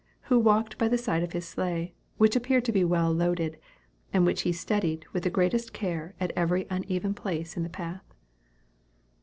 [0.21, 3.59] who walked by the side of his sleigh, which appeared to be well loaded,
[4.11, 8.11] and which he steadied with the greatest care at every uneven place in the path.